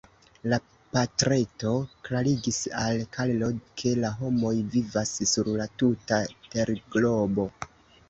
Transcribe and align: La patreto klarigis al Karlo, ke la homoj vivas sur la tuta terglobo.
La 0.51 0.57
patreto 0.95 1.73
klarigis 2.07 2.57
al 2.85 3.03
Karlo, 3.19 3.51
ke 3.83 3.95
la 4.01 4.13
homoj 4.25 4.57
vivas 4.79 5.15
sur 5.37 5.55
la 5.63 5.73
tuta 5.81 6.23
terglobo. 6.53 7.51